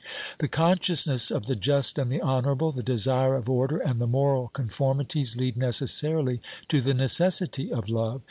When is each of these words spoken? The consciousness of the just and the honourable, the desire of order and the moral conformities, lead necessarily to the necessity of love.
The 0.39 0.47
consciousness 0.47 1.29
of 1.29 1.45
the 1.45 1.55
just 1.55 1.99
and 1.99 2.11
the 2.11 2.23
honourable, 2.23 2.71
the 2.71 2.81
desire 2.81 3.35
of 3.35 3.47
order 3.47 3.77
and 3.77 4.01
the 4.01 4.07
moral 4.07 4.47
conformities, 4.47 5.35
lead 5.35 5.55
necessarily 5.55 6.41
to 6.69 6.81
the 6.81 6.95
necessity 6.95 7.71
of 7.71 7.87
love. 7.87 8.19